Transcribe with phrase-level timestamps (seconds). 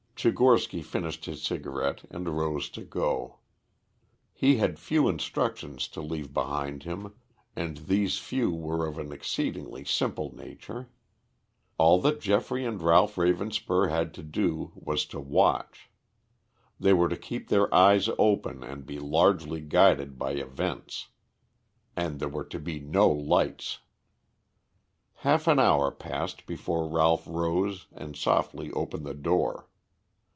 [0.23, 3.39] Tchigorsky finished his cigarette and rose to go.
[4.31, 7.15] He had few instructions to leave behind him,
[7.55, 10.91] and these few were of an exceedingly simple nature.
[11.79, 15.89] All that Geoffrey and Ralph Ravenspur had to do was to watch.
[16.79, 21.07] They were to keep their eyes open and be largely guided by events.
[21.95, 23.79] And there were to be no lights.
[25.25, 29.67] Half an hour passed before Ralph rose and softly opened the door.